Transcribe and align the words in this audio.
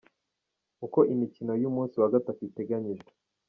Uko 0.85 0.99
imikino 1.13 1.51
y’umunsi 1.61 1.95
wa 2.01 2.11
gatatu 2.15 2.41
iteganyijwe. 2.49 3.11